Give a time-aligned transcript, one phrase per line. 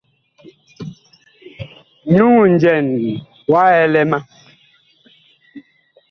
[2.13, 2.87] Nyuŋ njɛn
[3.51, 4.19] wa ɛlɛ ma.